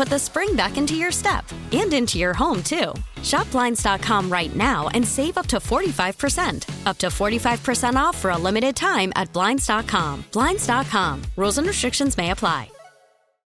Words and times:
put 0.00 0.08
the 0.08 0.18
spring 0.18 0.56
back 0.56 0.78
into 0.78 0.94
your 0.94 1.12
step 1.12 1.44
and 1.72 1.92
into 1.92 2.18
your 2.18 2.32
home, 2.32 2.62
too. 2.62 2.94
Shop 3.22 3.50
Blinds.com 3.50 4.32
right 4.32 4.56
now 4.56 4.88
and 4.94 5.06
save 5.06 5.36
up 5.36 5.46
to 5.48 5.58
45%. 5.58 6.86
Up 6.86 6.96
to 6.96 7.08
45% 7.08 7.96
off 7.96 8.16
for 8.16 8.30
a 8.30 8.38
limited 8.38 8.74
time 8.74 9.12
at 9.14 9.30
Blinds.com. 9.34 10.24
Blinds.com. 10.32 11.22
Rules 11.36 11.58
and 11.58 11.66
restrictions 11.66 12.16
may 12.16 12.30
apply. 12.30 12.70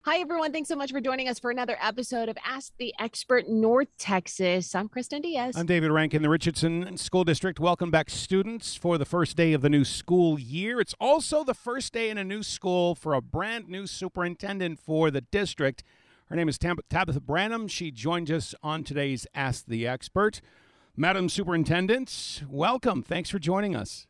Hi, 0.07 0.21
everyone. 0.21 0.53
Thanks 0.53 0.71
so 0.71 0.77
much 0.77 0.91
for 0.91 1.03
joining 1.03 1.29
us 1.29 1.39
for 1.39 1.51
another 1.51 1.77
episode 1.83 2.31
of 2.31 2.39
Ask 2.43 2.73
the 2.79 2.95
Expert 2.99 3.47
North 3.47 3.89
Texas. 3.99 4.75
I'm 4.75 4.89
Kristen 4.89 5.21
Diaz. 5.21 5.55
I'm 5.55 5.67
David 5.67 5.91
Rankin, 5.91 6.23
the 6.23 6.31
Richardson 6.31 6.97
School 6.97 7.25
District. 7.25 7.61
Welcome 7.61 7.91
back, 7.91 8.09
students, 8.09 8.75
for 8.75 8.97
the 8.97 9.05
first 9.05 9.37
day 9.37 9.53
of 9.53 9.61
the 9.61 9.69
new 9.69 9.85
school 9.85 10.39
year. 10.39 10.81
It's 10.81 10.95
also 10.99 11.45
the 11.45 11.53
first 11.53 11.93
day 11.93 12.09
in 12.09 12.17
a 12.17 12.25
new 12.25 12.43
school 12.43 12.95
for 12.95 13.13
a 13.13 13.21
brand 13.21 13.69
new 13.69 13.87
superintendent 13.87 14.79
for 14.79 15.11
the 15.11 15.21
district. 15.21 15.85
Her 16.29 16.37
name 16.37 16.49
is 16.51 16.59
Tab- 16.59 16.87
Tabitha 16.91 17.21
Branum. 17.21 17.71
She 17.71 17.91
joined 17.91 18.31
us 18.31 18.55
on 18.63 18.85
today's 18.85 19.27
Ask 19.35 19.65
the 19.67 19.87
Expert. 19.87 20.43
Madam 20.95 21.31
Superintendent, 21.31 22.43
welcome. 22.47 23.03
Thanks 23.03 23.31
for 23.31 23.39
joining 23.39 23.75
us. 23.75 24.07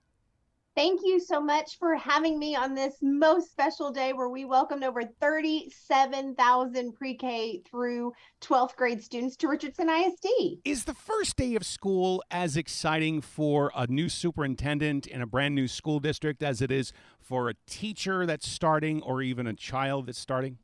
Thank 0.75 1.03
you 1.05 1.21
so 1.21 1.41
much 1.41 1.79
for 1.79 1.95
having 1.95 2.37
me 2.41 2.57
on 2.57 2.75
this 2.75 2.97
most 3.03 3.53
special 3.53 3.93
day 3.93 4.13
where 4.13 4.29
we 4.29 4.45
welcomed 4.45 4.83
over 4.83 5.03
37,000 5.05 6.93
pre 6.93 7.15
K 7.15 7.63
through 7.71 8.13
12th 8.41 8.75
grade 8.75 9.01
students 9.03 9.37
to 9.37 9.47
Richardson 9.47 9.89
ISD. 9.89 10.59
Is 10.65 10.85
the 10.85 10.95
first 10.95 11.37
day 11.37 11.55
of 11.55 11.65
school 11.65 12.23
as 12.33 12.57
exciting 12.57 13.21
for 13.21 13.71
a 13.77 13.87
new 13.87 14.09
superintendent 14.09 15.07
in 15.07 15.23
a 15.23 15.27
brand 15.27 15.55
new 15.55 15.69
school 15.69 16.01
district 16.01 16.43
as 16.43 16.61
it 16.63 16.73
is 16.73 16.93
for 17.21 17.49
a 17.49 17.55
teacher 17.69 18.27
that's 18.27 18.49
starting 18.49 19.03
or 19.03 19.23
even 19.23 19.47
a 19.47 19.55
child 19.55 20.07
that's 20.07 20.19
starting? 20.19 20.59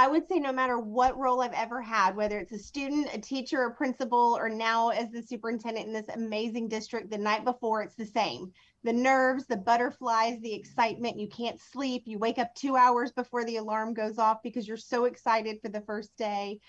I 0.00 0.08
would 0.08 0.26
say 0.26 0.38
no 0.38 0.50
matter 0.50 0.78
what 0.78 1.18
role 1.18 1.42
I've 1.42 1.52
ever 1.52 1.82
had, 1.82 2.16
whether 2.16 2.38
it's 2.38 2.52
a 2.52 2.58
student, 2.58 3.10
a 3.12 3.20
teacher, 3.20 3.64
a 3.64 3.74
principal, 3.74 4.34
or 4.34 4.48
now 4.48 4.88
as 4.88 5.10
the 5.10 5.20
superintendent 5.20 5.88
in 5.88 5.92
this 5.92 6.08
amazing 6.08 6.68
district, 6.68 7.10
the 7.10 7.18
night 7.18 7.44
before, 7.44 7.82
it's 7.82 7.96
the 7.96 8.06
same. 8.06 8.50
The 8.82 8.94
nerves, 8.94 9.44
the 9.46 9.58
butterflies, 9.58 10.40
the 10.40 10.54
excitement. 10.54 11.20
You 11.20 11.28
can't 11.28 11.60
sleep. 11.60 12.04
You 12.06 12.18
wake 12.18 12.38
up 12.38 12.54
two 12.54 12.76
hours 12.76 13.12
before 13.12 13.44
the 13.44 13.58
alarm 13.58 13.92
goes 13.92 14.16
off 14.16 14.38
because 14.42 14.66
you're 14.66 14.78
so 14.78 15.04
excited 15.04 15.58
for 15.60 15.68
the 15.68 15.82
first 15.82 16.16
day. 16.16 16.60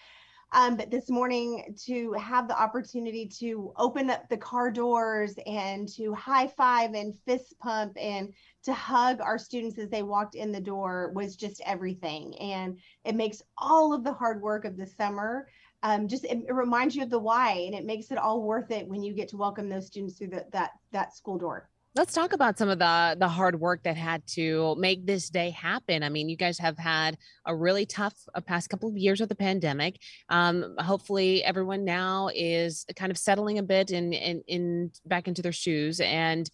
Um, 0.53 0.75
but 0.75 0.91
this 0.91 1.09
morning, 1.09 1.75
to 1.85 2.11
have 2.13 2.49
the 2.49 2.61
opportunity 2.61 3.25
to 3.39 3.71
open 3.77 4.09
up 4.09 4.27
the 4.27 4.37
car 4.37 4.69
doors 4.69 5.35
and 5.45 5.87
to 5.95 6.13
high 6.13 6.47
five 6.47 6.93
and 6.93 7.17
fist 7.25 7.57
pump 7.59 7.93
and 7.97 8.33
to 8.63 8.73
hug 8.73 9.21
our 9.21 9.37
students 9.37 9.79
as 9.79 9.89
they 9.89 10.03
walked 10.03 10.35
in 10.35 10.51
the 10.51 10.59
door 10.59 11.13
was 11.15 11.37
just 11.37 11.61
everything. 11.65 12.37
And 12.39 12.77
it 13.05 13.15
makes 13.15 13.41
all 13.57 13.93
of 13.93 14.03
the 14.03 14.13
hard 14.13 14.41
work 14.41 14.65
of 14.65 14.75
the 14.75 14.85
summer 14.85 15.47
um, 15.83 16.07
just 16.07 16.25
it, 16.25 16.43
it, 16.47 16.53
reminds 16.53 16.95
you 16.95 17.03
of 17.03 17.09
the 17.09 17.17
why 17.17 17.53
and 17.65 17.73
it 17.73 17.85
makes 17.85 18.11
it 18.11 18.17
all 18.17 18.43
worth 18.43 18.71
it 18.71 18.87
when 18.87 19.01
you 19.01 19.13
get 19.13 19.29
to 19.29 19.37
welcome 19.37 19.67
those 19.67 19.87
students 19.87 20.17
through 20.17 20.27
the, 20.27 20.45
that 20.51 20.71
that 20.91 21.15
school 21.15 21.39
door 21.39 21.70
let's 21.93 22.13
talk 22.13 22.31
about 22.31 22.57
some 22.57 22.69
of 22.69 22.79
the 22.79 23.17
the 23.19 23.27
hard 23.27 23.59
work 23.59 23.83
that 23.83 23.97
had 23.97 24.25
to 24.25 24.75
make 24.77 25.05
this 25.05 25.29
day 25.29 25.49
happen. 25.49 26.03
I 26.03 26.09
mean 26.09 26.29
you 26.29 26.37
guys 26.37 26.57
have 26.59 26.77
had 26.77 27.17
a 27.45 27.55
really 27.55 27.85
tough 27.85 28.15
uh, 28.33 28.41
past 28.41 28.69
couple 28.69 28.89
of 28.89 28.97
years 28.97 29.19
with 29.19 29.29
the 29.29 29.35
pandemic. 29.35 29.99
Um, 30.29 30.75
hopefully 30.79 31.43
everyone 31.43 31.83
now 31.83 32.29
is 32.33 32.85
kind 32.95 33.11
of 33.11 33.17
settling 33.17 33.57
a 33.57 33.63
bit 33.63 33.91
in 33.91 34.13
in, 34.13 34.43
in 34.47 34.91
back 35.05 35.27
into 35.27 35.41
their 35.41 35.51
shoes. 35.51 35.99
And 35.99 36.49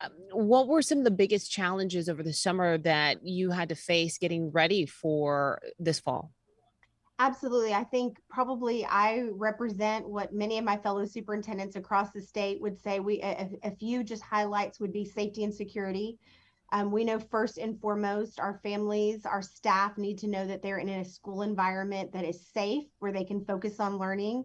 um, 0.00 0.10
what 0.32 0.66
were 0.66 0.82
some 0.82 0.98
of 0.98 1.04
the 1.04 1.10
biggest 1.12 1.50
challenges 1.50 2.08
over 2.08 2.22
the 2.22 2.32
summer 2.32 2.78
that 2.78 3.24
you 3.24 3.50
had 3.50 3.68
to 3.68 3.76
face 3.76 4.18
getting 4.18 4.50
ready 4.50 4.86
for 4.86 5.60
this 5.78 6.00
fall 6.00 6.32
Absolutely. 7.22 7.72
I 7.72 7.84
think 7.84 8.18
probably 8.28 8.84
I 8.84 9.28
represent 9.30 10.08
what 10.08 10.34
many 10.34 10.58
of 10.58 10.64
my 10.64 10.76
fellow 10.76 11.04
superintendents 11.04 11.76
across 11.76 12.10
the 12.10 12.20
state 12.20 12.60
would 12.60 12.76
say. 12.80 12.98
We 12.98 13.20
a, 13.22 13.48
a 13.62 13.70
few 13.76 14.02
just 14.02 14.24
highlights 14.24 14.80
would 14.80 14.92
be 14.92 15.04
safety 15.04 15.44
and 15.44 15.54
security. 15.54 16.18
Um, 16.72 16.90
we 16.90 17.04
know 17.04 17.20
first 17.20 17.58
and 17.58 17.80
foremost, 17.80 18.40
our 18.40 18.58
families, 18.64 19.24
our 19.24 19.40
staff 19.40 19.96
need 19.98 20.18
to 20.18 20.26
know 20.26 20.44
that 20.48 20.62
they're 20.62 20.78
in 20.78 20.88
a 20.88 21.04
school 21.04 21.42
environment 21.42 22.12
that 22.12 22.24
is 22.24 22.44
safe, 22.48 22.86
where 22.98 23.12
they 23.12 23.24
can 23.24 23.44
focus 23.44 23.78
on 23.78 23.98
learning. 23.98 24.42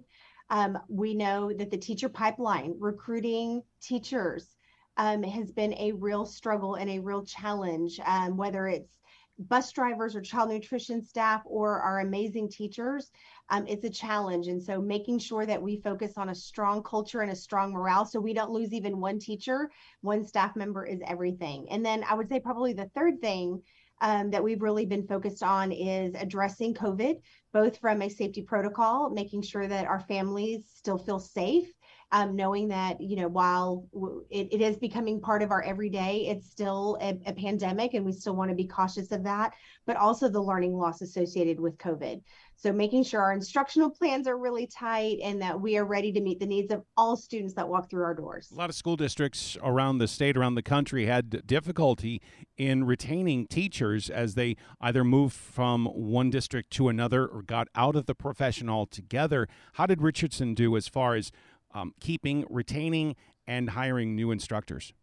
Um, 0.51 0.77
we 0.88 1.15
know 1.15 1.51
that 1.53 1.71
the 1.71 1.77
teacher 1.79 2.09
pipeline, 2.09 2.75
recruiting 2.77 3.63
teachers, 3.81 4.55
um, 4.97 5.23
has 5.23 5.51
been 5.51 5.73
a 5.79 5.94
real 5.94 6.27
struggle 6.27 6.75
and 6.75 6.91
a 6.91 6.99
real 6.99 7.25
challenge, 7.25 7.99
um, 8.05 8.38
whether 8.38 8.67
it's 8.67 8.99
bus 9.39 9.71
drivers 9.71 10.15
or 10.15 10.21
child 10.21 10.49
nutrition 10.49 11.03
staff 11.03 11.41
or 11.45 11.79
our 11.81 11.99
amazing 11.99 12.49
teachers, 12.49 13.11
um, 13.49 13.65
it's 13.67 13.85
a 13.85 13.89
challenge. 13.89 14.47
And 14.47 14.61
so 14.61 14.81
making 14.81 15.19
sure 15.19 15.45
that 15.45 15.61
we 15.61 15.81
focus 15.81 16.13
on 16.17 16.29
a 16.29 16.35
strong 16.35 16.83
culture 16.83 17.21
and 17.21 17.31
a 17.31 17.35
strong 17.35 17.71
morale 17.71 18.05
so 18.05 18.19
we 18.19 18.33
don't 18.33 18.51
lose 18.51 18.73
even 18.73 18.99
one 18.99 19.19
teacher, 19.19 19.69
one 20.01 20.25
staff 20.25 20.55
member 20.55 20.85
is 20.85 20.99
everything. 21.05 21.67
And 21.69 21.85
then 21.85 22.03
I 22.09 22.15
would 22.15 22.29
say 22.29 22.39
probably 22.39 22.73
the 22.73 22.89
third 22.95 23.21
thing 23.21 23.61
um, 24.01 24.29
that 24.31 24.43
we've 24.43 24.61
really 24.61 24.85
been 24.85 25.07
focused 25.07 25.41
on 25.41 25.71
is 25.71 26.13
addressing 26.15 26.73
COVID, 26.73 27.19
both 27.51 27.77
from 27.77 28.01
a 28.01 28.09
safety 28.09 28.43
protocol, 28.43 29.09
making 29.09 29.41
sure 29.41 29.67
that 29.67 29.87
our 29.87 30.01
families 30.01 30.69
still 30.75 30.97
feel 30.97 31.19
safe 31.19 31.71
um, 32.12 32.35
knowing 32.35 32.69
that 32.69 33.00
you 33.01 33.16
know 33.18 33.28
while 33.28 33.85
it, 34.29 34.47
it 34.51 34.62
is 34.62 34.78
becoming 34.78 35.19
part 35.19 35.41
of 35.41 35.51
our 35.51 35.62
everyday 35.63 36.28
it's 36.28 36.50
still 36.50 36.97
a, 37.01 37.19
a 37.25 37.34
pandemic 37.34 37.94
and 37.94 38.06
we 38.06 38.12
still 38.12 38.35
want 38.35 38.50
to 38.50 38.56
be 38.56 38.66
cautious 38.66 39.12
of 39.12 39.23
that 39.23 39.53
but 39.85 39.97
also 39.97 40.29
the 40.29 40.41
learning 40.41 40.73
loss 40.78 41.01
associated 41.01 41.59
with 41.59 41.77
covid 41.77 42.21
so 42.59 42.74
making 42.74 43.04
sure 43.04 43.21
our 43.21 43.33
instructional 43.33 43.89
plans 43.92 44.27
are 44.27 44.36
really 44.36 44.65
tight 44.65 45.19
and 45.24 45.39
that 45.44 45.62
we 45.62 45.77
are 45.77 45.86
ready 45.86 46.12
to 46.12 46.19
meet 46.19 46.39
the 46.39 46.45
needs 46.48 46.74
of 46.74 46.81
all 46.98 47.15
students 47.15 47.54
that 47.54 47.69
walk 47.69 47.88
through 47.88 48.04
our 48.04 48.15
doors. 48.15 48.50
A 48.51 48.56
lot 48.56 48.71
of 48.71 48.75
school 48.75 48.95
districts 48.95 49.56
around 49.62 50.00
the 50.00 50.07
state, 50.07 50.36
around 50.36 50.56
the 50.56 50.63
country, 50.63 51.06
had 51.06 51.45
difficulty 51.45 52.19
in 52.57 52.86
retaining 52.86 53.45
teachers 53.45 54.10
as 54.10 54.33
they 54.33 54.56
either 54.81 55.03
moved 55.03 55.36
from 55.36 55.86
one 55.86 56.31
district 56.31 56.71
to 56.71 56.89
another 56.89 57.27
or 57.27 57.44
got 57.44 57.68
out 57.75 57.95
of 57.95 58.07
the 58.07 58.15
profession 58.15 58.69
altogether. 58.69 59.48
How 59.74 59.86
did 59.86 60.01
Richardson 60.01 60.56
do 60.56 60.75
as 60.75 60.88
far 60.88 61.13
as 61.13 61.31
um, 61.73 61.93
keeping, 61.99 62.45
retaining, 62.49 63.15
and 63.47 63.69
hiring 63.69 64.15
new 64.15 64.31
instructors? 64.31 64.93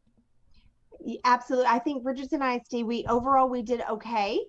Absolutely. 1.24 1.68
I 1.68 1.78
think 1.78 2.04
Richardson 2.04 2.42
ISD, 2.42 2.84
we 2.84 3.04
overall 3.06 3.48
we 3.48 3.62
did 3.62 3.82
okay. 3.90 4.40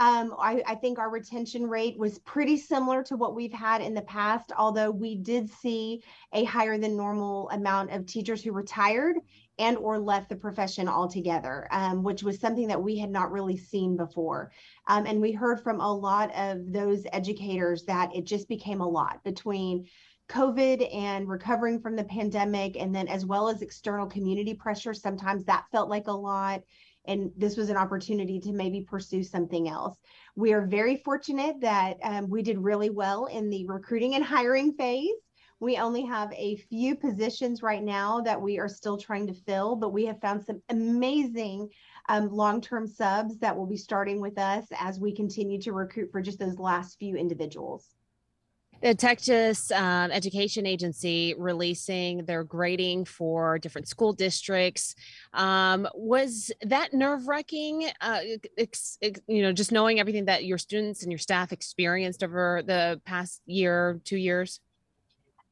Um, 0.00 0.34
I, 0.40 0.60
I, 0.66 0.74
think 0.74 0.98
our 0.98 1.08
retention 1.08 1.68
rate 1.68 1.96
was 1.96 2.18
pretty 2.18 2.56
similar 2.56 3.04
to 3.04 3.16
what 3.16 3.36
we've 3.36 3.52
had 3.52 3.80
in 3.80 3.94
the 3.94 4.02
past, 4.02 4.50
although 4.58 4.90
we 4.90 5.14
did 5.14 5.48
see 5.48 6.02
a 6.32 6.42
higher 6.42 6.76
than 6.78 6.96
normal 6.96 7.48
amount 7.50 7.92
of 7.92 8.04
teachers 8.04 8.42
who 8.42 8.50
retired 8.50 9.14
and 9.60 9.76
or 9.76 10.00
left 10.00 10.30
the 10.30 10.36
profession 10.36 10.88
altogether, 10.88 11.68
um, 11.70 12.02
which 12.02 12.24
was 12.24 12.40
something 12.40 12.66
that 12.66 12.82
we 12.82 12.98
had 12.98 13.10
not 13.10 13.30
really 13.30 13.56
seen 13.56 13.96
before. 13.96 14.50
Um, 14.88 15.06
and 15.06 15.20
we 15.20 15.30
heard 15.30 15.62
from 15.62 15.80
a 15.80 15.94
lot 15.94 16.34
of 16.34 16.72
those 16.72 17.04
educators 17.12 17.84
that 17.84 18.10
it 18.12 18.24
just 18.24 18.48
became 18.48 18.80
a 18.80 18.88
lot 18.88 19.22
between 19.22 19.86
COVID 20.28 20.94
and 20.94 21.28
recovering 21.28 21.80
from 21.80 21.96
the 21.96 22.04
pandemic, 22.04 22.76
and 22.76 22.94
then 22.94 23.08
as 23.08 23.26
well 23.26 23.48
as 23.48 23.62
external 23.62 24.06
community 24.06 24.54
pressure. 24.54 24.94
Sometimes 24.94 25.44
that 25.44 25.66
felt 25.70 25.90
like 25.90 26.06
a 26.06 26.12
lot. 26.12 26.62
And 27.06 27.30
this 27.36 27.56
was 27.56 27.68
an 27.68 27.76
opportunity 27.76 28.40
to 28.40 28.52
maybe 28.52 28.80
pursue 28.80 29.22
something 29.22 29.68
else. 29.68 29.98
We 30.36 30.54
are 30.54 30.66
very 30.66 30.96
fortunate 30.96 31.60
that 31.60 31.98
um, 32.02 32.30
we 32.30 32.42
did 32.42 32.58
really 32.58 32.88
well 32.88 33.26
in 33.26 33.50
the 33.50 33.66
recruiting 33.66 34.14
and 34.14 34.24
hiring 34.24 34.72
phase. 34.72 35.10
We 35.60 35.76
only 35.76 36.02
have 36.06 36.32
a 36.32 36.56
few 36.56 36.96
positions 36.96 37.62
right 37.62 37.82
now 37.82 38.20
that 38.22 38.40
we 38.40 38.58
are 38.58 38.68
still 38.68 38.96
trying 38.96 39.26
to 39.26 39.34
fill, 39.34 39.76
but 39.76 39.92
we 39.92 40.06
have 40.06 40.20
found 40.20 40.44
some 40.44 40.62
amazing 40.70 41.68
um, 42.08 42.28
long 42.30 42.60
term 42.60 42.86
subs 42.86 43.38
that 43.38 43.56
will 43.56 43.66
be 43.66 43.76
starting 43.76 44.20
with 44.20 44.38
us 44.38 44.66
as 44.78 44.98
we 44.98 45.14
continue 45.14 45.60
to 45.60 45.72
recruit 45.72 46.10
for 46.10 46.22
just 46.22 46.38
those 46.38 46.58
last 46.58 46.98
few 46.98 47.16
individuals 47.16 47.94
the 48.84 48.94
Texas 48.94 49.72
um, 49.72 50.10
Education 50.10 50.66
Agency 50.66 51.34
releasing 51.38 52.26
their 52.26 52.44
grading 52.44 53.06
for 53.06 53.58
different 53.58 53.88
school 53.88 54.12
districts. 54.12 54.94
Um, 55.32 55.88
was 55.94 56.52
that 56.60 56.92
nerve 56.92 57.26
wracking? 57.26 57.88
Uh, 58.02 58.20
you 59.26 59.42
know, 59.42 59.52
just 59.52 59.72
knowing 59.72 60.00
everything 60.00 60.26
that 60.26 60.44
your 60.44 60.58
students 60.58 61.02
and 61.02 61.10
your 61.10 61.18
staff 61.18 61.50
experienced 61.50 62.22
over 62.22 62.62
the 62.66 63.00
past 63.06 63.40
year, 63.46 64.02
two 64.04 64.18
years? 64.18 64.60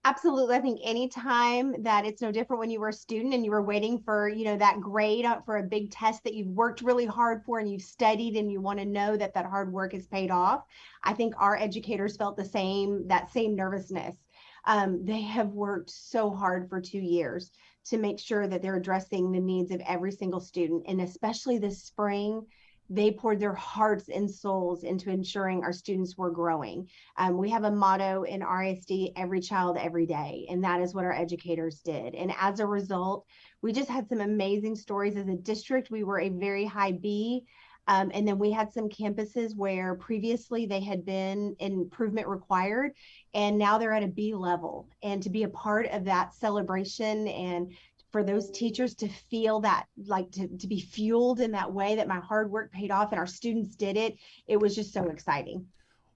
Absolutely. 0.04 0.56
I 0.56 0.60
think 0.60 0.80
anytime 0.82 1.80
that 1.84 2.04
it's 2.04 2.20
no 2.20 2.32
different 2.32 2.58
when 2.58 2.70
you 2.70 2.80
were 2.80 2.88
a 2.88 2.92
student 2.92 3.34
and 3.34 3.44
you 3.44 3.52
were 3.52 3.62
waiting 3.62 4.00
for, 4.00 4.28
you 4.28 4.44
know, 4.44 4.56
that 4.56 4.80
grade 4.80 5.24
for 5.46 5.58
a 5.58 5.62
big 5.62 5.92
test 5.92 6.24
that 6.24 6.34
you've 6.34 6.48
worked 6.48 6.82
really 6.82 7.06
hard 7.06 7.44
for 7.44 7.60
and 7.60 7.70
you've 7.70 7.82
studied 7.82 8.34
and 8.34 8.50
you 8.50 8.60
want 8.60 8.80
to 8.80 8.84
know 8.84 9.16
that 9.16 9.32
that 9.34 9.46
hard 9.46 9.72
work 9.72 9.94
is 9.94 10.08
paid 10.08 10.32
off. 10.32 10.64
I 11.04 11.12
think 11.14 11.34
our 11.38 11.56
educators 11.56 12.16
felt 12.16 12.36
the 12.36 12.44
same, 12.44 13.06
that 13.06 13.30
same 13.30 13.54
nervousness. 13.54 14.16
Um, 14.64 15.04
they 15.04 15.20
have 15.22 15.50
worked 15.50 15.90
so 15.90 16.30
hard 16.30 16.68
for 16.68 16.80
two 16.80 16.98
years 16.98 17.52
to 17.84 17.96
make 17.98 18.18
sure 18.18 18.48
that 18.48 18.60
they're 18.60 18.76
addressing 18.76 19.30
the 19.30 19.40
needs 19.40 19.70
of 19.70 19.80
every 19.86 20.10
single 20.10 20.40
student. 20.40 20.82
And 20.88 21.00
especially 21.00 21.58
this 21.58 21.80
spring, 21.80 22.44
they 22.90 23.10
poured 23.10 23.40
their 23.40 23.54
hearts 23.54 24.08
and 24.08 24.30
souls 24.30 24.84
into 24.84 25.10
ensuring 25.10 25.62
our 25.62 25.72
students 25.72 26.16
were 26.16 26.30
growing. 26.30 26.88
Um, 27.16 27.38
we 27.38 27.48
have 27.50 27.64
a 27.64 27.70
motto 27.70 28.24
in 28.24 28.40
RISD 28.40 29.12
every 29.16 29.40
child, 29.40 29.76
every 29.78 30.06
day, 30.06 30.46
and 30.50 30.62
that 30.64 30.80
is 30.80 30.94
what 30.94 31.04
our 31.04 31.12
educators 31.12 31.80
did. 31.80 32.14
And 32.14 32.32
as 32.38 32.60
a 32.60 32.66
result, 32.66 33.26
we 33.62 33.72
just 33.72 33.88
had 33.88 34.08
some 34.08 34.20
amazing 34.20 34.76
stories 34.76 35.16
as 35.16 35.28
a 35.28 35.34
district. 35.34 35.90
We 35.90 36.04
were 36.04 36.20
a 36.20 36.28
very 36.28 36.64
high 36.66 36.92
B. 36.92 37.44
Um, 37.88 38.12
and 38.14 38.26
then 38.26 38.38
we 38.38 38.52
had 38.52 38.72
some 38.72 38.88
campuses 38.88 39.56
where 39.56 39.96
previously 39.96 40.66
they 40.66 40.80
had 40.80 41.04
been 41.04 41.56
improvement 41.58 42.28
required, 42.28 42.92
and 43.34 43.58
now 43.58 43.76
they're 43.76 43.92
at 43.92 44.04
a 44.04 44.08
B 44.08 44.34
level. 44.34 44.88
And 45.02 45.20
to 45.22 45.30
be 45.30 45.42
a 45.42 45.48
part 45.48 45.86
of 45.86 46.04
that 46.04 46.32
celebration 46.32 47.26
and 47.26 47.72
for 48.12 48.22
those 48.22 48.50
teachers 48.50 48.94
to 48.94 49.08
feel 49.08 49.60
that 49.60 49.86
like 50.06 50.30
to, 50.32 50.46
to 50.58 50.66
be 50.68 50.80
fueled 50.80 51.40
in 51.40 51.50
that 51.52 51.72
way 51.72 51.96
that 51.96 52.06
my 52.06 52.20
hard 52.20 52.50
work 52.50 52.70
paid 52.70 52.90
off 52.90 53.10
and 53.10 53.18
our 53.18 53.26
students 53.26 53.74
did 53.74 53.96
it 53.96 54.16
it 54.46 54.58
was 54.58 54.74
just 54.74 54.92
so 54.92 55.08
exciting 55.08 55.66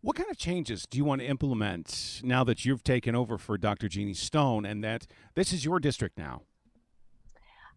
what 0.02 0.14
kind 0.14 0.30
of 0.30 0.36
changes 0.36 0.86
do 0.88 0.98
you 0.98 1.04
want 1.04 1.20
to 1.20 1.26
implement 1.26 2.20
now 2.22 2.44
that 2.44 2.64
you've 2.64 2.84
taken 2.84 3.16
over 3.16 3.38
for 3.38 3.56
dr 3.56 3.88
jeannie 3.88 4.14
stone 4.14 4.64
and 4.66 4.84
that 4.84 5.06
this 5.34 5.52
is 5.52 5.64
your 5.64 5.80
district 5.80 6.18
now 6.18 6.42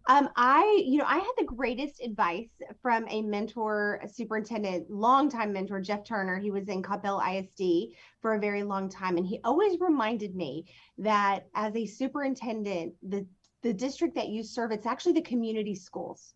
um, 0.10 0.28
I, 0.36 0.82
you 0.88 0.98
know, 0.98 1.06
I 1.06 1.18
had 1.18 1.32
the 1.38 1.44
greatest 1.44 2.02
advice 2.02 2.50
from 2.82 3.06
a 3.10 3.22
mentor, 3.22 4.00
a 4.04 4.10
superintendent, 4.10 4.90
longtime 4.90 5.54
mentor, 5.54 5.80
Jeff 5.82 6.04
Turner. 6.04 6.40
He 6.40 6.50
was 6.50 6.68
in 6.68 6.82
Coppell 6.82 7.22
ISD 7.22 7.96
for 8.20 8.34
a 8.34 8.40
very 8.40 8.64
long 8.64 8.90
time. 8.90 9.18
And 9.18 9.28
he 9.28 9.40
always 9.44 9.80
reminded 9.80 10.36
me 10.36 10.66
that 10.98 11.46
as 11.54 11.76
a 11.76 11.86
superintendent, 11.86 12.96
the 13.04 13.28
the 13.62 13.74
district 13.74 14.16
that 14.16 14.30
you 14.30 14.44
serve, 14.44 14.72
it's 14.72 14.86
actually 14.86 15.14
the 15.14 15.22
community 15.22 15.76
schools. 15.76 16.34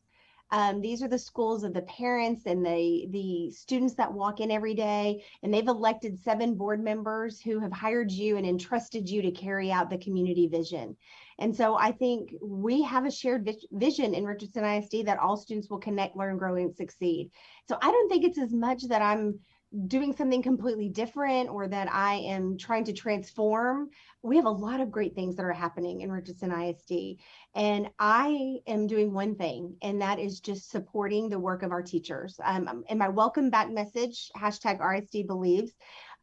Um, 0.51 0.81
these 0.81 1.01
are 1.01 1.07
the 1.07 1.17
schools 1.17 1.63
of 1.63 1.73
the 1.73 1.81
parents 1.81 2.43
and 2.45 2.63
the 2.63 3.07
the 3.09 3.49
students 3.49 3.95
that 3.95 4.13
walk 4.13 4.39
in 4.39 4.51
every 4.51 4.75
day, 4.75 5.23
and 5.41 5.51
they've 5.51 5.67
elected 5.67 6.19
seven 6.19 6.53
board 6.53 6.83
members 6.83 7.41
who 7.41 7.59
have 7.59 7.71
hired 7.71 8.11
you 8.11 8.37
and 8.37 8.45
entrusted 8.45 9.09
you 9.09 9.23
to 9.23 9.31
carry 9.31 9.71
out 9.71 9.89
the 9.89 9.97
community 9.97 10.47
vision. 10.47 10.95
And 11.39 11.55
so 11.55 11.75
I 11.75 11.91
think 11.91 12.35
we 12.39 12.83
have 12.83 13.05
a 13.05 13.11
shared 13.11 13.49
vision 13.71 14.13
in 14.13 14.25
Richardson 14.25 14.63
ISD 14.63 15.05
that 15.05 15.17
all 15.17 15.37
students 15.37 15.71
will 15.71 15.79
connect, 15.79 16.15
learn, 16.15 16.37
grow, 16.37 16.55
and 16.55 16.75
succeed. 16.75 17.31
So 17.67 17.77
I 17.81 17.89
don't 17.89 18.09
think 18.09 18.23
it's 18.23 18.37
as 18.37 18.53
much 18.53 18.83
that 18.89 19.01
I'm 19.01 19.39
doing 19.87 20.15
something 20.15 20.41
completely 20.41 20.87
different 20.87 21.49
or 21.49 21.67
that 21.67 21.91
I 21.91 22.15
am 22.15 22.57
trying 22.57 22.83
to 22.85 22.93
transform. 22.93 23.89
We 24.21 24.35
have 24.35 24.45
a 24.45 24.51
lot 24.51 24.79
of 24.79 24.91
great 24.91 25.15
things 25.15 25.35
that 25.35 25.45
are 25.45 25.51
happening 25.51 26.01
in 26.01 26.11
Richardson 26.11 26.51
ISD. 26.51 27.19
And 27.55 27.89
I 27.97 28.57
am 28.67 28.85
doing 28.85 29.13
one 29.13 29.35
thing, 29.35 29.75
and 29.81 30.01
that 30.01 30.19
is 30.19 30.39
just 30.39 30.69
supporting 30.69 31.27
the 31.27 31.39
work 31.39 31.63
of 31.63 31.71
our 31.71 31.81
teachers. 31.81 32.39
Um, 32.43 32.83
in 32.87 32.97
my 32.97 33.09
welcome 33.09 33.49
back 33.49 33.71
message, 33.71 34.29
hashtag 34.37 34.79
RISD 34.79 35.25
believes, 35.25 35.71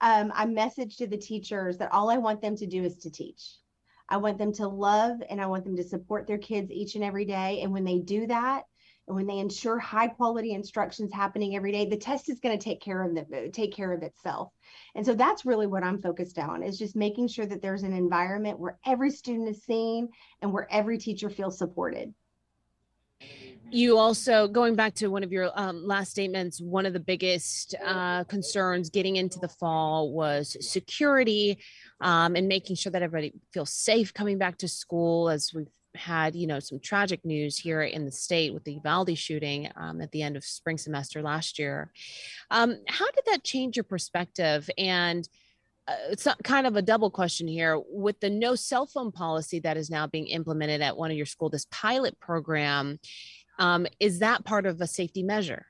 um, 0.01 0.33
I 0.35 0.47
message 0.47 0.97
to 0.99 1.07
the 1.07 1.19
teachers 1.19 1.79
that 1.79 1.93
all 1.93 2.09
I 2.09 2.19
want 2.19 2.41
them 2.41 2.57
to 2.57 2.67
do 2.67 2.85
is 2.85 2.99
to 2.99 3.11
teach. 3.11 3.57
I 4.09 4.17
want 4.17 4.39
them 4.39 4.53
to 4.55 4.67
love 4.67 5.23
and 5.29 5.41
I 5.41 5.47
want 5.47 5.65
them 5.65 5.77
to 5.77 5.85
support 5.85 6.27
their 6.27 6.39
kids 6.39 6.71
each 6.71 6.95
and 6.95 7.05
every 7.05 7.25
day. 7.25 7.61
And 7.63 7.73
when 7.73 7.85
they 7.85 7.99
do 7.99 8.27
that, 8.27 8.65
when 9.15 9.27
they 9.27 9.39
ensure 9.39 9.79
high 9.79 10.09
quality 10.09 10.53
instructions 10.53 11.13
happening 11.13 11.57
every 11.57 11.73
day 11.73 11.87
the 11.87 11.97
test 11.97 12.29
is 12.29 12.41
going 12.41 12.57
to 12.57 12.63
take 12.63 12.81
care 12.81 13.03
of 13.03 13.15
the 13.15 13.51
take 13.53 13.75
care 13.75 13.93
of 13.93 14.03
itself. 14.03 14.53
And 14.95 15.05
so 15.05 15.15
that's 15.15 15.45
really 15.45 15.67
what 15.67 15.83
i'm 15.83 16.01
focused 16.01 16.39
on 16.39 16.63
is 16.63 16.79
just 16.79 16.97
making 16.97 17.29
sure 17.29 17.47
that 17.47 17.63
there's 17.63 17.83
an 17.83 17.93
environment 17.93 18.59
where 18.59 18.79
every 18.87 19.11
student 19.11 19.49
is 19.49 19.63
seen 19.65 20.09
and 20.43 20.53
where 20.53 20.69
every 20.71 20.99
teacher 20.99 21.31
feels 21.31 21.59
supported. 21.59 22.15
You 23.73 23.99
also 23.99 24.49
going 24.49 24.75
back 24.75 24.95
to 24.97 25.09
one 25.09 25.23
of 25.23 25.31
your 25.31 25.51
um, 25.55 25.87
last 25.87 26.11
statements 26.11 26.61
one 26.61 26.87
of 26.87 26.93
the 26.93 27.01
biggest 27.01 27.77
uh, 27.85 28.25
concerns 28.25 28.91
getting 28.91 29.17
into 29.17 29.39
the 29.39 29.49
fall 29.49 30.11
was 30.13 30.57
security 30.61 31.59
um, 32.01 32.35
and 32.35 32.49
making 32.49 32.77
sure 32.77 32.91
that 32.91 33.03
everybody 33.03 33.33
feels 33.53 33.73
safe 33.73 34.13
coming 34.13 34.39
back 34.39 34.59
to 34.59 34.69
school 34.69 35.31
as 35.31 35.53
we've 35.55 35.69
had 35.95 36.35
you 36.35 36.47
know 36.47 36.61
some 36.61 36.79
tragic 36.79 37.25
news 37.25 37.57
here 37.57 37.83
in 37.83 38.05
the 38.05 38.13
state 38.13 38.55
with 38.55 38.65
the 38.65 38.75
Uvalde 38.75 39.17
shooting 39.17 39.71
um, 39.77 40.01
at 40.01 40.13
the 40.13 40.23
end 40.23 40.37
of 40.37 40.45
spring 40.45 40.79
semester 40.79 41.23
last 41.23 41.59
year. 41.59 41.93
Um, 42.51 42.77
how 42.89 43.11
did 43.11 43.25
that 43.27 43.45
change 43.45 43.77
your 43.77 43.85
perspective? 43.85 44.69
And 44.79 45.29
uh, 45.89 45.95
it's 46.11 46.27
kind 46.45 46.67
of 46.67 46.77
a 46.77 46.83
double 46.83 47.11
question 47.11 47.49
here 47.49 47.81
with 47.89 48.21
the 48.21 48.31
no 48.31 48.55
cell 48.55 48.87
phone 48.87 49.11
policy 49.11 49.59
that 49.61 49.77
is 49.77 49.91
now 49.91 50.07
being 50.07 50.29
implemented 50.29 50.81
at 50.81 50.97
one 50.97 51.11
of 51.11 51.17
your 51.17 51.27
school. 51.27 51.49
This 51.49 51.67
pilot 51.71 52.19
program 52.21 52.99
um, 53.59 53.87
is 53.99 54.21
that 54.21 54.45
part 54.45 54.67
of 54.67 54.81
a 54.81 54.87
safety 54.87 55.23
measure? 55.23 55.67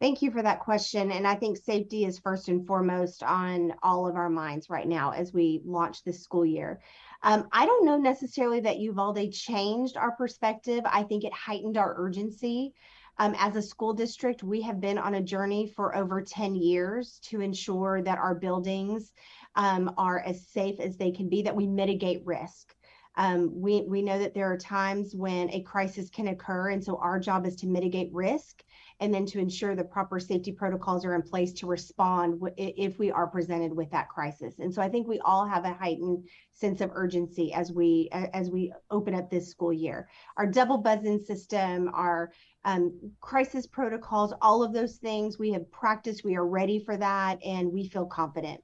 Thank 0.00 0.22
you 0.22 0.30
for 0.30 0.42
that 0.42 0.60
question. 0.60 1.10
And 1.10 1.26
I 1.26 1.34
think 1.34 1.56
safety 1.56 2.04
is 2.04 2.20
first 2.20 2.48
and 2.48 2.64
foremost 2.64 3.24
on 3.24 3.74
all 3.82 4.06
of 4.06 4.14
our 4.14 4.30
minds 4.30 4.70
right 4.70 4.86
now 4.86 5.10
as 5.10 5.32
we 5.32 5.60
launch 5.64 6.04
this 6.04 6.22
school 6.22 6.46
year. 6.46 6.80
Um, 7.22 7.48
I 7.52 7.66
don't 7.66 7.84
know 7.84 7.98
necessarily 7.98 8.60
that 8.60 8.78
Uvalde 8.78 9.32
changed 9.32 9.96
our 9.96 10.12
perspective. 10.12 10.82
I 10.84 11.02
think 11.02 11.24
it 11.24 11.32
heightened 11.32 11.76
our 11.76 11.94
urgency. 11.98 12.74
Um, 13.18 13.34
as 13.36 13.56
a 13.56 13.62
school 13.62 13.92
district, 13.92 14.44
we 14.44 14.62
have 14.62 14.80
been 14.80 14.98
on 14.98 15.14
a 15.14 15.20
journey 15.20 15.66
for 15.66 15.96
over 15.96 16.22
10 16.22 16.54
years 16.54 17.18
to 17.24 17.40
ensure 17.40 18.00
that 18.02 18.18
our 18.18 18.36
buildings 18.36 19.12
um, 19.56 19.92
are 19.98 20.20
as 20.20 20.46
safe 20.46 20.78
as 20.78 20.96
they 20.96 21.10
can 21.10 21.28
be, 21.28 21.42
that 21.42 21.56
we 21.56 21.66
mitigate 21.66 22.24
risk. 22.24 22.76
Um, 23.16 23.50
we, 23.52 23.82
we 23.82 24.02
know 24.02 24.20
that 24.20 24.34
there 24.34 24.50
are 24.50 24.56
times 24.56 25.16
when 25.16 25.50
a 25.50 25.62
crisis 25.62 26.08
can 26.08 26.28
occur, 26.28 26.70
and 26.70 26.82
so 26.82 26.98
our 26.98 27.18
job 27.18 27.44
is 27.44 27.56
to 27.56 27.66
mitigate 27.66 28.12
risk 28.12 28.62
and 29.00 29.14
then 29.14 29.24
to 29.26 29.38
ensure 29.38 29.76
the 29.76 29.84
proper 29.84 30.18
safety 30.18 30.52
protocols 30.52 31.04
are 31.04 31.14
in 31.14 31.22
place 31.22 31.52
to 31.52 31.66
respond 31.66 32.40
if 32.56 32.98
we 32.98 33.10
are 33.10 33.26
presented 33.26 33.72
with 33.72 33.90
that 33.90 34.08
crisis. 34.08 34.58
And 34.58 34.74
so 34.74 34.82
I 34.82 34.88
think 34.88 35.06
we 35.06 35.20
all 35.20 35.46
have 35.46 35.64
a 35.64 35.72
heightened 35.72 36.26
sense 36.52 36.80
of 36.80 36.90
urgency 36.94 37.52
as 37.52 37.72
we 37.72 38.08
as 38.12 38.50
we 38.50 38.72
open 38.90 39.14
up 39.14 39.30
this 39.30 39.48
school 39.48 39.72
year. 39.72 40.08
Our 40.36 40.46
double 40.46 40.78
buzz-in 40.78 41.24
system, 41.24 41.90
our 41.94 42.32
um, 42.64 43.12
crisis 43.20 43.66
protocols, 43.66 44.34
all 44.42 44.62
of 44.62 44.72
those 44.72 44.96
things 44.96 45.38
we 45.38 45.52
have 45.52 45.70
practiced. 45.70 46.24
We 46.24 46.36
are 46.36 46.46
ready 46.46 46.80
for 46.84 46.96
that, 46.96 47.38
and 47.44 47.72
we 47.72 47.88
feel 47.88 48.06
confident. 48.06 48.60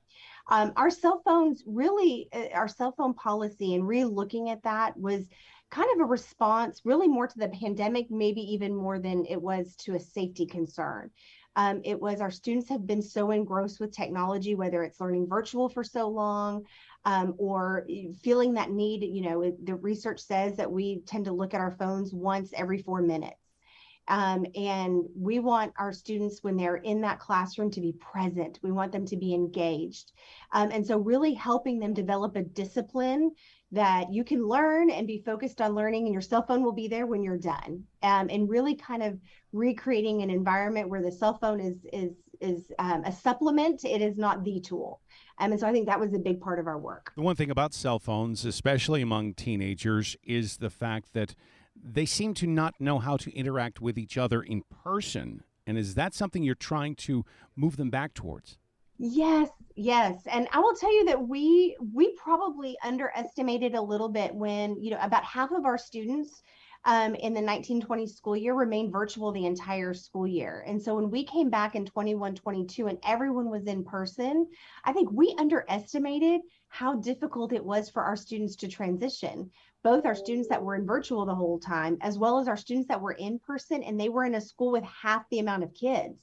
Um, 0.48 0.72
our 0.76 0.90
cell 0.90 1.22
phones 1.24 1.62
really, 1.66 2.28
uh, 2.32 2.48
our 2.54 2.68
cell 2.68 2.92
phone 2.96 3.14
policy 3.14 3.74
and 3.74 3.86
re-looking 3.86 4.50
at 4.50 4.62
that 4.64 4.96
was 4.96 5.26
kind 5.74 5.88
of 5.94 6.00
a 6.00 6.04
response 6.08 6.82
really 6.84 7.08
more 7.08 7.26
to 7.26 7.38
the 7.38 7.48
pandemic, 7.48 8.08
maybe 8.08 8.40
even 8.40 8.74
more 8.74 9.00
than 9.00 9.26
it 9.26 9.40
was 9.40 9.74
to 9.74 9.96
a 9.96 10.00
safety 10.00 10.46
concern. 10.46 11.10
Um, 11.56 11.80
it 11.84 12.00
was 12.00 12.20
our 12.20 12.30
students 12.30 12.68
have 12.68 12.86
been 12.86 13.02
so 13.02 13.32
engrossed 13.32 13.80
with 13.80 13.94
technology, 13.94 14.54
whether 14.54 14.84
it's 14.84 15.00
learning 15.00 15.28
virtual 15.28 15.68
for 15.68 15.82
so 15.82 16.08
long, 16.08 16.64
um, 17.04 17.34
or 17.38 17.86
feeling 18.22 18.54
that 18.54 18.70
need. 18.70 19.02
You 19.02 19.22
know, 19.22 19.56
the 19.64 19.74
research 19.74 20.20
says 20.20 20.56
that 20.56 20.70
we 20.70 21.00
tend 21.06 21.24
to 21.24 21.32
look 21.32 21.54
at 21.54 21.60
our 21.60 21.72
phones 21.72 22.12
once 22.12 22.52
every 22.56 22.78
four 22.78 23.02
minutes. 23.02 23.36
Um, 24.06 24.44
and 24.54 25.04
we 25.16 25.38
want 25.38 25.72
our 25.78 25.92
students, 25.92 26.42
when 26.42 26.56
they're 26.56 26.76
in 26.76 27.00
that 27.00 27.20
classroom, 27.20 27.70
to 27.70 27.80
be 27.80 27.92
present. 27.92 28.58
We 28.62 28.70
want 28.70 28.92
them 28.92 29.06
to 29.06 29.16
be 29.16 29.32
engaged. 29.32 30.12
Um, 30.52 30.70
and 30.72 30.86
so, 30.86 30.98
really 30.98 31.32
helping 31.32 31.78
them 31.78 31.94
develop 31.94 32.36
a 32.36 32.42
discipline 32.42 33.30
that 33.74 34.12
you 34.12 34.24
can 34.24 34.46
learn 34.46 34.90
and 34.90 35.06
be 35.06 35.22
focused 35.24 35.60
on 35.60 35.74
learning, 35.74 36.04
and 36.04 36.12
your 36.12 36.22
cell 36.22 36.42
phone 36.42 36.62
will 36.62 36.72
be 36.72 36.88
there 36.88 37.06
when 37.06 37.22
you're 37.22 37.36
done. 37.36 37.84
Um, 38.02 38.28
and 38.30 38.48
really 38.48 38.74
kind 38.74 39.02
of 39.02 39.18
recreating 39.52 40.22
an 40.22 40.30
environment 40.30 40.88
where 40.88 41.02
the 41.02 41.12
cell 41.12 41.38
phone 41.38 41.60
is 41.60 41.76
is 41.92 42.12
is 42.40 42.72
um, 42.78 43.04
a 43.04 43.12
supplement. 43.12 43.84
It 43.84 44.00
is 44.00 44.16
not 44.16 44.44
the 44.44 44.60
tool. 44.60 45.00
Um, 45.38 45.52
and 45.52 45.60
so 45.60 45.66
I 45.66 45.72
think 45.72 45.86
that 45.86 45.98
was 45.98 46.14
a 46.14 46.18
big 46.18 46.40
part 46.40 46.58
of 46.58 46.66
our 46.66 46.78
work. 46.78 47.12
The 47.16 47.22
one 47.22 47.36
thing 47.36 47.50
about 47.50 47.74
cell 47.74 47.98
phones, 47.98 48.44
especially 48.44 49.02
among 49.02 49.34
teenagers, 49.34 50.16
is 50.22 50.58
the 50.58 50.70
fact 50.70 51.12
that 51.14 51.34
they 51.76 52.06
seem 52.06 52.34
to 52.34 52.46
not 52.46 52.74
know 52.80 52.98
how 52.98 53.16
to 53.18 53.36
interact 53.36 53.80
with 53.80 53.98
each 53.98 54.16
other 54.16 54.42
in 54.42 54.62
person. 54.84 55.42
And 55.66 55.78
is 55.78 55.94
that 55.94 56.14
something 56.14 56.42
you're 56.42 56.54
trying 56.54 56.94
to 56.96 57.24
move 57.56 57.76
them 57.76 57.90
back 57.90 58.14
towards? 58.14 58.58
Yes, 58.98 59.48
yes. 59.74 60.22
And 60.26 60.48
I 60.52 60.60
will 60.60 60.74
tell 60.74 60.94
you 60.94 61.04
that 61.06 61.28
we 61.28 61.76
we 61.92 62.14
probably 62.16 62.76
underestimated 62.82 63.74
a 63.74 63.82
little 63.82 64.08
bit 64.08 64.34
when, 64.34 64.80
you 64.82 64.90
know, 64.90 64.98
about 65.00 65.24
half 65.24 65.52
of 65.52 65.64
our 65.64 65.78
students 65.78 66.42
um, 66.86 67.14
in 67.14 67.32
the 67.32 67.40
1920 67.40 68.06
school 68.06 68.36
year 68.36 68.54
remained 68.54 68.92
virtual 68.92 69.32
the 69.32 69.46
entire 69.46 69.94
school 69.94 70.26
year. 70.26 70.64
And 70.66 70.80
so 70.80 70.94
when 70.94 71.10
we 71.10 71.24
came 71.24 71.48
back 71.48 71.74
in 71.74 71.86
21 71.86 72.34
22 72.34 72.88
and 72.88 72.98
everyone 73.04 73.50
was 73.50 73.66
in 73.66 73.84
person, 73.84 74.48
I 74.84 74.92
think 74.92 75.10
we 75.10 75.34
underestimated 75.38 76.42
how 76.68 76.96
difficult 76.96 77.52
it 77.52 77.64
was 77.64 77.88
for 77.88 78.02
our 78.02 78.16
students 78.16 78.56
to 78.56 78.68
transition 78.68 79.50
both 79.84 80.06
our 80.06 80.14
students 80.14 80.48
that 80.48 80.62
were 80.62 80.74
in 80.74 80.86
virtual 80.86 81.26
the 81.26 81.34
whole 81.34 81.58
time, 81.58 81.98
as 82.00 82.18
well 82.18 82.38
as 82.38 82.48
our 82.48 82.56
students 82.56 82.88
that 82.88 83.00
were 83.00 83.12
in 83.12 83.38
person, 83.38 83.82
and 83.82 84.00
they 84.00 84.08
were 84.08 84.24
in 84.24 84.34
a 84.34 84.40
school 84.40 84.72
with 84.72 84.82
half 84.82 85.28
the 85.28 85.38
amount 85.38 85.62
of 85.62 85.74
kids. 85.74 86.18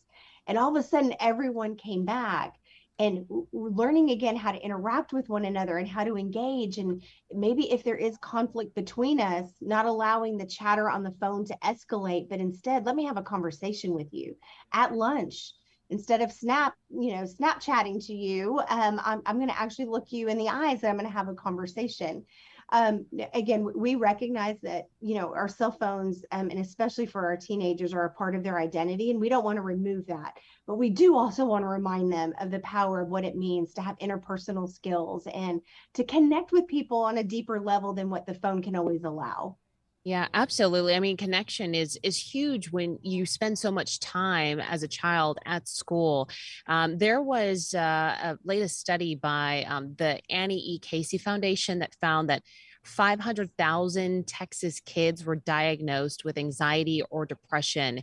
And 0.47 0.57
all 0.57 0.75
of 0.75 0.83
a 0.83 0.85
sudden, 0.85 1.13
everyone 1.19 1.75
came 1.75 2.03
back 2.03 2.55
and 2.99 3.25
learning 3.51 4.11
again 4.11 4.35
how 4.35 4.51
to 4.51 4.63
interact 4.63 5.11
with 5.11 5.27
one 5.27 5.45
another 5.45 5.77
and 5.77 5.87
how 5.87 6.03
to 6.03 6.17
engage. 6.17 6.77
And 6.77 7.01
maybe 7.31 7.71
if 7.71 7.83
there 7.83 7.95
is 7.95 8.17
conflict 8.17 8.75
between 8.75 9.19
us, 9.19 9.49
not 9.59 9.85
allowing 9.85 10.37
the 10.37 10.45
chatter 10.45 10.89
on 10.89 11.03
the 11.03 11.15
phone 11.19 11.45
to 11.45 11.57
escalate, 11.63 12.29
but 12.29 12.39
instead, 12.39 12.85
let 12.85 12.95
me 12.95 13.05
have 13.05 13.17
a 13.17 13.23
conversation 13.23 13.93
with 13.93 14.13
you 14.13 14.35
at 14.73 14.93
lunch 14.93 15.53
instead 15.91 16.21
of 16.21 16.31
snap 16.31 16.73
you 16.89 17.13
know 17.13 17.23
snapchatting 17.23 18.03
to 18.05 18.13
you 18.13 18.59
um, 18.69 18.99
i'm, 19.03 19.21
I'm 19.25 19.35
going 19.35 19.49
to 19.49 19.59
actually 19.59 19.85
look 19.85 20.11
you 20.11 20.29
in 20.29 20.37
the 20.37 20.47
eyes 20.47 20.81
and 20.81 20.89
i'm 20.89 20.95
going 20.95 21.05
to 21.05 21.13
have 21.13 21.27
a 21.27 21.35
conversation 21.35 22.25
um, 22.71 23.05
again, 23.33 23.67
we 23.75 23.95
recognize 23.95 24.57
that 24.61 24.87
you 25.01 25.15
know 25.15 25.33
our 25.33 25.47
cell 25.47 25.71
phones, 25.71 26.23
um, 26.31 26.49
and 26.49 26.59
especially 26.59 27.05
for 27.05 27.25
our 27.25 27.35
teenagers, 27.35 27.93
are 27.93 28.05
a 28.05 28.11
part 28.11 28.35
of 28.35 28.43
their 28.43 28.59
identity, 28.59 29.11
and 29.11 29.19
we 29.19 29.29
don't 29.29 29.43
want 29.43 29.57
to 29.57 29.61
remove 29.61 30.05
that. 30.07 30.37
But 30.67 30.77
we 30.77 30.89
do 30.89 31.15
also 31.17 31.45
want 31.45 31.63
to 31.63 31.67
remind 31.67 32.11
them 32.11 32.33
of 32.39 32.49
the 32.49 32.59
power 32.59 33.01
of 33.01 33.09
what 33.09 33.25
it 33.25 33.35
means 33.35 33.73
to 33.73 33.81
have 33.81 33.97
interpersonal 33.99 34.69
skills 34.69 35.27
and 35.33 35.61
to 35.95 36.03
connect 36.05 36.51
with 36.51 36.67
people 36.67 36.99
on 36.99 37.17
a 37.17 37.23
deeper 37.23 37.59
level 37.59 37.93
than 37.93 38.09
what 38.09 38.25
the 38.25 38.35
phone 38.35 38.61
can 38.61 38.75
always 38.75 39.03
allow. 39.03 39.57
Yeah, 40.03 40.27
absolutely. 40.33 40.95
I 40.95 40.99
mean, 40.99 41.15
connection 41.15 41.75
is 41.75 41.97
is 42.01 42.17
huge 42.17 42.71
when 42.71 42.97
you 43.03 43.25
spend 43.27 43.59
so 43.59 43.69
much 43.71 43.99
time 43.99 44.59
as 44.59 44.81
a 44.81 44.87
child 44.87 45.37
at 45.45 45.67
school. 45.67 46.27
Um, 46.67 46.97
there 46.97 47.21
was 47.21 47.75
uh, 47.75 48.17
a 48.23 48.37
latest 48.43 48.79
study 48.79 49.13
by 49.13 49.63
um, 49.67 49.93
the 49.99 50.19
Annie 50.29 50.57
E. 50.57 50.79
Casey 50.79 51.19
Foundation 51.19 51.79
that 51.79 51.95
found 52.01 52.29
that 52.29 52.41
500,000 52.83 54.27
Texas 54.27 54.79
kids 54.79 55.23
were 55.23 55.35
diagnosed 55.35 56.25
with 56.25 56.35
anxiety 56.35 57.03
or 57.11 57.27
depression 57.27 58.01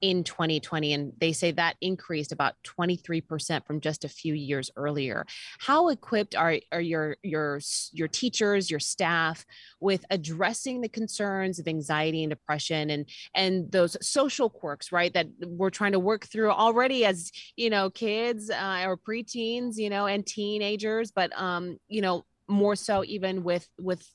in 0.00 0.24
2020 0.24 0.92
and 0.92 1.12
they 1.18 1.32
say 1.32 1.50
that 1.52 1.76
increased 1.80 2.32
about 2.32 2.54
23% 2.64 3.66
from 3.66 3.80
just 3.80 4.04
a 4.04 4.08
few 4.08 4.34
years 4.34 4.70
earlier. 4.76 5.26
How 5.58 5.88
equipped 5.88 6.34
are, 6.34 6.56
are 6.72 6.80
your 6.80 7.16
your 7.22 7.60
your 7.92 8.08
teachers 8.08 8.70
your 8.70 8.80
staff 8.80 9.44
with 9.80 10.04
addressing 10.10 10.80
the 10.80 10.88
concerns 10.88 11.58
of 11.58 11.68
anxiety 11.68 12.22
and 12.22 12.30
depression 12.30 12.90
and 12.90 13.08
and 13.34 13.70
those 13.70 13.96
social 14.00 14.48
quirks 14.48 14.92
right 14.92 15.12
that 15.14 15.26
we're 15.40 15.70
trying 15.70 15.92
to 15.92 15.98
work 15.98 16.26
through 16.26 16.50
already 16.50 17.04
as 17.04 17.30
you 17.56 17.70
know 17.70 17.90
kids 17.90 18.50
uh, 18.50 18.84
or 18.86 18.96
preteens 18.96 19.76
you 19.76 19.90
know 19.90 20.06
and 20.06 20.26
teenagers 20.26 21.10
but 21.10 21.30
um 21.38 21.78
you 21.88 22.00
know 22.00 22.24
more 22.48 22.74
so 22.76 23.04
even 23.04 23.44
with 23.44 23.68
with 23.78 24.06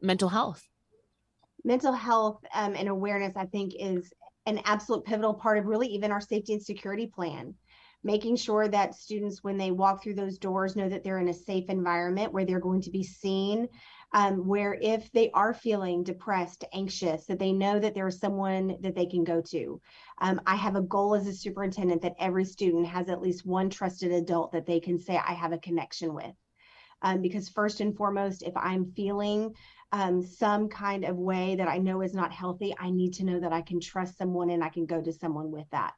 mental 0.00 0.28
health? 0.28 0.62
Mental 1.64 1.92
health 1.92 2.44
um, 2.54 2.74
and 2.74 2.88
awareness 2.88 3.36
i 3.36 3.46
think 3.46 3.72
is 3.78 4.12
an 4.46 4.60
absolute 4.64 5.04
pivotal 5.04 5.34
part 5.34 5.58
of 5.58 5.66
really 5.66 5.88
even 5.88 6.10
our 6.10 6.20
safety 6.20 6.52
and 6.52 6.62
security 6.62 7.06
plan. 7.06 7.54
Making 8.04 8.34
sure 8.34 8.66
that 8.66 8.96
students 8.96 9.44
when 9.44 9.56
they 9.56 9.70
walk 9.70 10.02
through 10.02 10.14
those 10.14 10.38
doors 10.38 10.74
know 10.74 10.88
that 10.88 11.04
they're 11.04 11.20
in 11.20 11.28
a 11.28 11.34
safe 11.34 11.68
environment 11.68 12.32
where 12.32 12.44
they're 12.44 12.58
going 12.58 12.82
to 12.82 12.90
be 12.90 13.04
seen 13.04 13.68
um, 14.14 14.46
where 14.46 14.76
if 14.80 15.10
they 15.12 15.30
are 15.32 15.54
feeling 15.54 16.02
depressed 16.02 16.64
anxious 16.72 17.24
that 17.26 17.38
they 17.38 17.52
know 17.52 17.78
that 17.78 17.94
there 17.94 18.06
is 18.06 18.18
someone 18.18 18.76
that 18.80 18.94
they 18.94 19.06
can 19.06 19.24
go 19.24 19.40
to. 19.40 19.80
Um, 20.20 20.40
i 20.46 20.54
have 20.54 20.76
a 20.76 20.82
goal 20.82 21.14
as 21.14 21.26
a 21.26 21.32
superintendent 21.32 22.02
that 22.02 22.16
every 22.18 22.44
student 22.44 22.86
has 22.86 23.08
at 23.08 23.22
least 23.22 23.46
one 23.46 23.70
trusted 23.70 24.12
adult 24.12 24.52
that 24.52 24.66
they 24.66 24.80
can 24.80 24.98
say 24.98 25.16
i 25.16 25.32
have 25.32 25.52
a 25.52 25.58
connection 25.58 26.14
with. 26.14 26.34
Um, 27.02 27.20
because 27.22 27.48
first 27.48 27.80
and 27.80 27.96
foremost 27.96 28.42
if 28.42 28.56
i'm 28.56 28.92
feeling 28.92 29.54
um, 29.92 30.22
some 30.22 30.68
kind 30.68 31.04
of 31.04 31.16
way 31.16 31.54
that 31.56 31.68
I 31.68 31.76
know 31.78 32.00
is 32.00 32.14
not 32.14 32.32
healthy, 32.32 32.74
I 32.78 32.90
need 32.90 33.12
to 33.14 33.24
know 33.24 33.38
that 33.40 33.52
I 33.52 33.60
can 33.60 33.78
trust 33.78 34.16
someone 34.16 34.50
and 34.50 34.64
I 34.64 34.70
can 34.70 34.86
go 34.86 35.02
to 35.02 35.12
someone 35.12 35.50
with 35.50 35.68
that. 35.70 35.92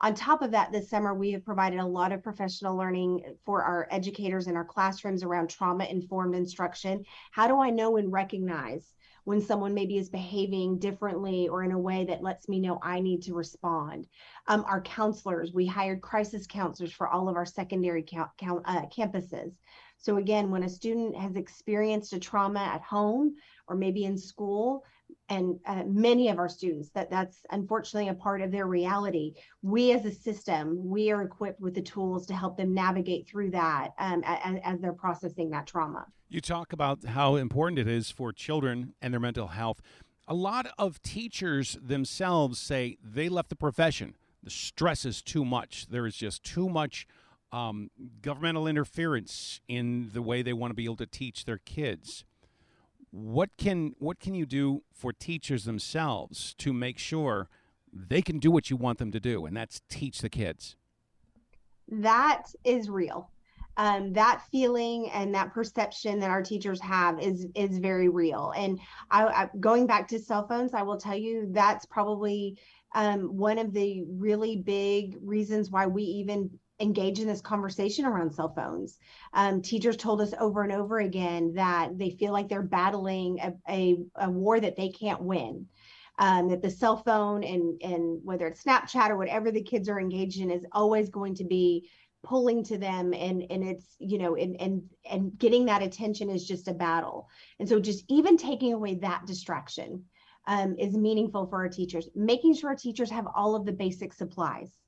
On 0.00 0.14
top 0.14 0.40
of 0.40 0.52
that, 0.52 0.72
this 0.72 0.88
summer 0.88 1.14
we 1.14 1.32
have 1.32 1.44
provided 1.44 1.80
a 1.80 1.86
lot 1.86 2.12
of 2.12 2.22
professional 2.22 2.76
learning 2.76 3.22
for 3.44 3.62
our 3.62 3.88
educators 3.90 4.46
in 4.46 4.56
our 4.56 4.64
classrooms 4.64 5.24
around 5.24 5.50
trauma 5.50 5.84
informed 5.84 6.36
instruction. 6.36 7.04
How 7.32 7.48
do 7.48 7.60
I 7.60 7.70
know 7.70 7.96
and 7.96 8.12
recognize? 8.12 8.94
when 9.24 9.40
someone 9.40 9.74
maybe 9.74 9.98
is 9.98 10.08
behaving 10.08 10.78
differently 10.78 11.48
or 11.48 11.62
in 11.62 11.72
a 11.72 11.78
way 11.78 12.04
that 12.04 12.22
lets 12.22 12.48
me 12.48 12.58
know 12.58 12.78
I 12.82 13.00
need 13.00 13.22
to 13.22 13.34
respond. 13.34 14.06
Um, 14.48 14.64
our 14.66 14.80
counselors, 14.80 15.52
we 15.52 15.66
hired 15.66 16.00
crisis 16.00 16.46
counselors 16.46 16.92
for 16.92 17.08
all 17.08 17.28
of 17.28 17.36
our 17.36 17.46
secondary 17.46 18.04
uh, 18.16 18.26
campuses. 18.86 19.52
So 20.00 20.16
again, 20.16 20.50
when 20.50 20.62
a 20.62 20.68
student 20.68 21.14
has 21.16 21.36
experienced 21.36 22.14
a 22.14 22.18
trauma 22.18 22.60
at 22.60 22.80
home 22.80 23.36
or 23.68 23.76
maybe 23.76 24.04
in 24.04 24.16
school, 24.16 24.82
and 25.28 25.58
uh, 25.66 25.82
many 25.86 26.28
of 26.28 26.38
our 26.38 26.48
students 26.48 26.90
that 26.90 27.10
that's 27.10 27.38
unfortunately 27.50 28.08
a 28.08 28.14
part 28.14 28.40
of 28.40 28.50
their 28.50 28.66
reality. 28.66 29.34
We 29.62 29.92
as 29.92 30.04
a 30.04 30.12
system 30.12 30.88
we 30.88 31.10
are 31.10 31.22
equipped 31.22 31.60
with 31.60 31.74
the 31.74 31.82
tools 31.82 32.26
to 32.26 32.34
help 32.34 32.56
them 32.56 32.74
navigate 32.74 33.28
through 33.28 33.50
that 33.50 33.90
um, 33.98 34.22
as, 34.24 34.60
as 34.64 34.80
they're 34.80 34.92
processing 34.92 35.50
that 35.50 35.66
trauma. 35.66 36.06
You 36.28 36.40
talk 36.40 36.72
about 36.72 37.04
how 37.04 37.36
important 37.36 37.78
it 37.78 37.88
is 37.88 38.10
for 38.10 38.32
children 38.32 38.94
and 39.02 39.12
their 39.12 39.20
mental 39.20 39.48
health. 39.48 39.80
A 40.28 40.34
lot 40.34 40.68
of 40.78 41.02
teachers 41.02 41.76
themselves 41.82 42.58
say 42.58 42.98
they 43.02 43.28
left 43.28 43.48
the 43.48 43.56
profession. 43.56 44.16
The 44.42 44.50
stress 44.50 45.04
is 45.04 45.22
too 45.22 45.44
much. 45.44 45.88
There 45.88 46.06
is 46.06 46.16
just 46.16 46.44
too 46.44 46.68
much 46.68 47.06
um, 47.52 47.90
governmental 48.22 48.66
interference 48.66 49.60
in 49.68 50.10
the 50.12 50.22
way 50.22 50.42
they 50.42 50.52
want 50.52 50.70
to 50.70 50.74
be 50.74 50.84
able 50.84 50.96
to 50.96 51.06
teach 51.06 51.44
their 51.44 51.58
kids. 51.58 52.24
What 53.10 53.50
can 53.56 53.94
what 53.98 54.20
can 54.20 54.34
you 54.34 54.46
do 54.46 54.82
for 54.92 55.12
teachers 55.12 55.64
themselves 55.64 56.54
to 56.58 56.72
make 56.72 56.98
sure 56.98 57.48
they 57.92 58.22
can 58.22 58.38
do 58.38 58.50
what 58.52 58.70
you 58.70 58.76
want 58.76 58.98
them 58.98 59.10
to 59.10 59.20
do, 59.20 59.46
and 59.46 59.56
that's 59.56 59.82
teach 59.88 60.20
the 60.20 60.28
kids? 60.28 60.76
That 61.88 62.44
is 62.64 62.88
real. 62.88 63.30
Um, 63.76 64.12
that 64.12 64.42
feeling 64.52 65.10
and 65.10 65.34
that 65.34 65.52
perception 65.52 66.20
that 66.20 66.30
our 66.30 66.42
teachers 66.42 66.80
have 66.82 67.20
is 67.20 67.46
is 67.56 67.78
very 67.78 68.08
real. 68.08 68.52
And 68.56 68.78
I, 69.10 69.24
I, 69.26 69.50
going 69.58 69.86
back 69.86 70.06
to 70.08 70.20
cell 70.20 70.46
phones, 70.46 70.74
I 70.74 70.82
will 70.82 70.98
tell 70.98 71.16
you 71.16 71.48
that's 71.50 71.86
probably 71.86 72.58
um, 72.94 73.36
one 73.36 73.58
of 73.58 73.72
the 73.72 74.04
really 74.08 74.56
big 74.56 75.16
reasons 75.20 75.70
why 75.70 75.86
we 75.86 76.02
even 76.02 76.50
engage 76.80 77.20
in 77.20 77.26
this 77.26 77.40
conversation 77.40 78.04
around 78.04 78.32
cell 78.32 78.52
phones. 78.54 78.98
Um, 79.34 79.62
teachers 79.62 79.96
told 79.96 80.20
us 80.20 80.32
over 80.40 80.62
and 80.62 80.72
over 80.72 81.00
again 81.00 81.52
that 81.54 81.98
they 81.98 82.10
feel 82.10 82.32
like 82.32 82.48
they're 82.48 82.62
battling 82.62 83.38
a, 83.40 83.52
a, 83.68 83.96
a 84.16 84.30
war 84.30 84.58
that 84.60 84.76
they 84.76 84.88
can't 84.88 85.22
win. 85.22 85.66
Um, 86.18 86.48
that 86.48 86.60
the 86.60 86.70
cell 86.70 86.98
phone 86.98 87.42
and 87.44 87.80
and 87.80 88.20
whether 88.22 88.46
it's 88.46 88.62
Snapchat 88.62 89.08
or 89.08 89.16
whatever 89.16 89.50
the 89.50 89.62
kids 89.62 89.88
are 89.88 89.98
engaged 89.98 90.38
in 90.40 90.50
is 90.50 90.66
always 90.72 91.08
going 91.08 91.34
to 91.36 91.44
be 91.44 91.88
pulling 92.22 92.62
to 92.64 92.76
them 92.76 93.14
and 93.14 93.44
and 93.50 93.64
it's 93.64 93.96
you 93.98 94.18
know 94.18 94.36
and 94.36 94.60
and 94.60 94.82
and 95.10 95.38
getting 95.38 95.64
that 95.64 95.82
attention 95.82 96.28
is 96.28 96.46
just 96.46 96.68
a 96.68 96.74
battle 96.74 97.28
and 97.58 97.68
so 97.68 97.80
just 97.80 98.04
even 98.08 98.36
taking 98.36 98.74
away 98.74 98.94
that 98.94 99.24
distraction 99.26 100.04
um, 100.46 100.74
is 100.78 100.94
meaningful 100.94 101.46
for 101.46 101.56
our 101.56 101.68
teachers 101.68 102.08
making 102.14 102.54
sure 102.54 102.70
our 102.70 102.76
teachers 102.76 103.10
have 103.10 103.26
all 103.34 103.54
of 103.54 103.64
the 103.64 103.72
basic 103.72 104.12
supplies 104.12 104.79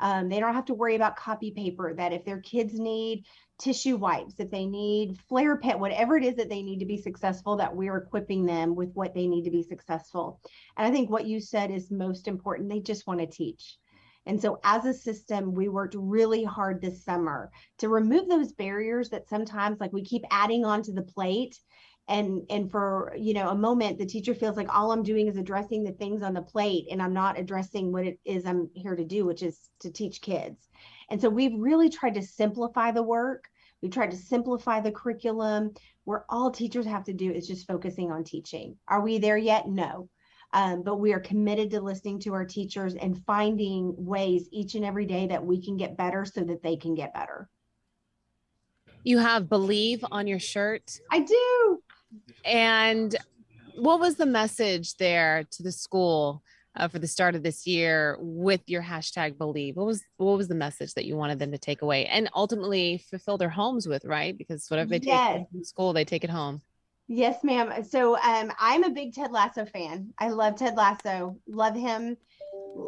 Um, 0.00 0.28
they 0.28 0.40
don't 0.40 0.54
have 0.54 0.66
to 0.66 0.74
worry 0.74 0.94
about 0.94 1.16
copy 1.16 1.50
paper, 1.50 1.94
that 1.94 2.12
if 2.12 2.24
their 2.24 2.40
kids 2.40 2.78
need 2.78 3.24
tissue 3.58 3.96
wipes, 3.96 4.34
if 4.38 4.50
they 4.50 4.66
need 4.66 5.18
flare 5.28 5.56
pet, 5.56 5.78
whatever 5.80 6.16
it 6.16 6.24
is 6.24 6.36
that 6.36 6.48
they 6.48 6.62
need 6.62 6.78
to 6.78 6.86
be 6.86 6.96
successful, 6.96 7.56
that 7.56 7.74
we're 7.74 7.96
equipping 7.96 8.46
them 8.46 8.76
with 8.76 8.92
what 8.94 9.14
they 9.14 9.26
need 9.26 9.42
to 9.44 9.50
be 9.50 9.62
successful. 9.62 10.40
And 10.76 10.86
I 10.86 10.90
think 10.90 11.10
what 11.10 11.26
you 11.26 11.40
said 11.40 11.70
is 11.70 11.90
most 11.90 12.28
important. 12.28 12.68
They 12.68 12.80
just 12.80 13.06
want 13.06 13.20
to 13.20 13.26
teach. 13.26 13.76
And 14.26 14.40
so, 14.40 14.60
as 14.62 14.84
a 14.84 14.92
system, 14.92 15.54
we 15.54 15.68
worked 15.68 15.96
really 15.98 16.44
hard 16.44 16.82
this 16.82 17.02
summer 17.02 17.50
to 17.78 17.88
remove 17.88 18.28
those 18.28 18.52
barriers 18.52 19.08
that 19.08 19.28
sometimes, 19.28 19.80
like, 19.80 19.92
we 19.92 20.04
keep 20.04 20.22
adding 20.30 20.66
onto 20.66 20.92
the 20.92 21.02
plate. 21.02 21.58
And 22.08 22.42
and 22.48 22.70
for 22.70 23.14
you 23.18 23.34
know 23.34 23.50
a 23.50 23.54
moment, 23.54 23.98
the 23.98 24.06
teacher 24.06 24.34
feels 24.34 24.56
like 24.56 24.74
all 24.74 24.92
I'm 24.92 25.02
doing 25.02 25.28
is 25.28 25.36
addressing 25.36 25.84
the 25.84 25.92
things 25.92 26.22
on 26.22 26.32
the 26.32 26.42
plate, 26.42 26.86
and 26.90 27.02
I'm 27.02 27.12
not 27.12 27.38
addressing 27.38 27.92
what 27.92 28.06
it 28.06 28.18
is 28.24 28.46
I'm 28.46 28.70
here 28.74 28.96
to 28.96 29.04
do, 29.04 29.26
which 29.26 29.42
is 29.42 29.68
to 29.80 29.90
teach 29.90 30.22
kids. 30.22 30.68
And 31.10 31.20
so 31.20 31.28
we've 31.28 31.58
really 31.58 31.90
tried 31.90 32.14
to 32.14 32.22
simplify 32.22 32.90
the 32.92 33.02
work. 33.02 33.44
We've 33.82 33.92
tried 33.92 34.10
to 34.10 34.16
simplify 34.16 34.80
the 34.80 34.90
curriculum 34.90 35.74
where 36.04 36.24
all 36.28 36.50
teachers 36.50 36.86
have 36.86 37.04
to 37.04 37.12
do 37.12 37.30
is 37.30 37.46
just 37.46 37.66
focusing 37.66 38.10
on 38.10 38.24
teaching. 38.24 38.76
Are 38.88 39.02
we 39.02 39.18
there 39.18 39.36
yet? 39.36 39.68
No. 39.68 40.08
Um, 40.54 40.82
but 40.82 40.96
we 40.96 41.12
are 41.12 41.20
committed 41.20 41.70
to 41.72 41.80
listening 41.80 42.20
to 42.20 42.32
our 42.32 42.46
teachers 42.46 42.94
and 42.94 43.22
finding 43.26 43.94
ways 43.96 44.48
each 44.50 44.74
and 44.74 44.84
every 44.84 45.04
day 45.04 45.26
that 45.26 45.44
we 45.44 45.62
can 45.62 45.76
get 45.76 45.98
better 45.98 46.24
so 46.24 46.42
that 46.44 46.62
they 46.62 46.76
can 46.76 46.94
get 46.94 47.12
better. 47.12 47.48
You 49.04 49.18
have 49.18 49.48
believe 49.48 50.04
on 50.10 50.26
your 50.26 50.38
shirt. 50.38 50.98
I 51.10 51.20
do. 51.20 51.82
And 52.44 53.16
what 53.78 54.00
was 54.00 54.16
the 54.16 54.26
message 54.26 54.96
there 54.96 55.44
to 55.52 55.62
the 55.62 55.72
school 55.72 56.42
uh, 56.76 56.88
for 56.88 56.98
the 56.98 57.06
start 57.06 57.34
of 57.34 57.42
this 57.42 57.66
year 57.66 58.16
with 58.20 58.60
your 58.66 58.82
hashtag 58.82 59.38
believe? 59.38 59.76
What 59.76 59.86
was 59.86 60.02
what 60.16 60.36
was 60.36 60.48
the 60.48 60.54
message 60.54 60.94
that 60.94 61.04
you 61.04 61.16
wanted 61.16 61.38
them 61.38 61.52
to 61.52 61.58
take 61.58 61.82
away 61.82 62.06
and 62.06 62.28
ultimately 62.34 63.04
fulfill 63.10 63.38
their 63.38 63.50
homes 63.50 63.86
with 63.86 64.04
right? 64.04 64.36
Because 64.36 64.68
whatever 64.68 64.90
they 64.90 65.00
yes. 65.02 65.38
take 65.38 65.50
from 65.50 65.64
school 65.64 65.92
they 65.92 66.04
take 66.04 66.24
it 66.24 66.30
home. 66.30 66.60
Yes 67.10 67.42
ma'am. 67.42 67.84
So 67.84 68.16
um, 68.16 68.52
i'm 68.58 68.84
a 68.84 68.90
big 68.90 69.14
ted 69.14 69.32
lasso 69.32 69.64
fan. 69.64 70.12
I 70.18 70.28
love 70.30 70.56
ted 70.56 70.76
lasso. 70.76 71.36
Love 71.48 71.74
him. 71.74 72.16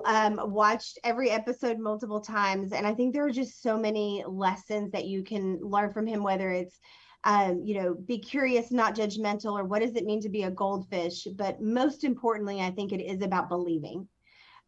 Um, 0.05 0.41
watched 0.45 0.99
every 1.05 1.31
episode 1.31 1.79
multiple 1.79 2.21
times 2.21 2.73
and 2.73 2.87
i 2.87 2.95
think 2.95 3.13
there 3.13 3.27
are 3.27 3.31
just 3.31 3.61
so 3.61 3.77
many 3.77 4.23
lessons 4.27 4.93
that 4.93 5.07
you 5.07 5.25
can 5.25 5.59
learn 5.63 5.93
from 5.93 6.07
him 6.07 6.23
whether 6.23 6.51
it's 6.51 6.79
um, 7.25 7.63
you 7.65 7.75
know, 7.75 7.95
be 7.95 8.19
curious, 8.19 8.71
not 8.71 8.95
judgmental, 8.95 9.53
or 9.59 9.65
what 9.65 9.83
does 9.83 9.95
it 9.95 10.07
mean 10.07 10.21
to 10.23 10.29
be 10.29 10.45
a 10.45 10.51
goldfish? 10.51 11.27
But 11.37 11.61
most 11.61 12.05
importantly, 12.05 12.61
I 12.61 12.71
think 12.71 12.93
it 12.93 13.03
is 13.03 13.23
about 13.23 13.49
believing. 13.49 14.09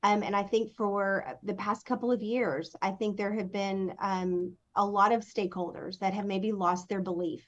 Um, 0.02 0.22
and 0.22 0.34
I 0.34 0.42
think 0.42 0.72
for 0.74 1.38
the 1.42 1.54
past 1.54 1.86
couple 1.86 2.10
of 2.10 2.22
years, 2.22 2.74
I 2.82 2.90
think 2.90 3.16
there 3.16 3.32
have 3.32 3.52
been 3.52 3.94
um, 4.00 4.52
a 4.74 4.84
lot 4.84 5.12
of 5.12 5.24
stakeholders 5.24 5.98
that 6.00 6.12
have 6.12 6.26
maybe 6.26 6.52
lost 6.52 6.88
their 6.88 7.00
belief. 7.00 7.46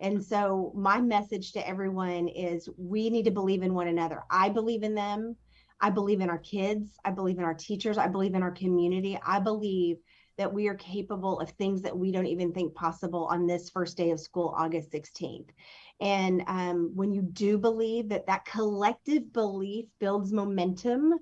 And 0.00 0.24
so, 0.24 0.72
my 0.74 1.00
message 1.00 1.52
to 1.52 1.68
everyone 1.68 2.26
is 2.28 2.68
we 2.76 3.10
need 3.10 3.26
to 3.26 3.30
believe 3.30 3.62
in 3.62 3.74
one 3.74 3.88
another. 3.88 4.22
I 4.30 4.48
believe 4.48 4.82
in 4.82 4.94
them. 4.94 5.36
I 5.80 5.90
believe 5.90 6.20
in 6.20 6.30
our 6.30 6.38
kids. 6.38 6.90
I 7.04 7.10
believe 7.10 7.38
in 7.38 7.44
our 7.44 7.54
teachers. 7.54 7.98
I 7.98 8.08
believe 8.08 8.34
in 8.34 8.42
our 8.42 8.50
community. 8.50 9.18
I 9.24 9.38
believe 9.38 9.98
that 10.38 10.52
we 10.52 10.68
are 10.68 10.74
capable 10.74 11.40
of 11.40 11.50
things 11.50 11.82
that 11.82 11.96
we 11.96 12.10
don't 12.10 12.26
even 12.26 12.52
think 12.52 12.74
possible 12.74 13.26
on 13.26 13.46
this 13.46 13.70
first 13.70 13.96
day 13.96 14.10
of 14.10 14.20
school, 14.20 14.54
August 14.56 14.90
16th. 14.90 15.48
And 16.00 16.42
um, 16.46 16.92
when 16.94 17.12
you 17.12 17.22
do 17.22 17.58
believe 17.58 18.08
that 18.08 18.26
that 18.26 18.44
collective 18.44 19.32
belief 19.32 19.86
builds 19.98 20.32
momentum, 20.32 21.14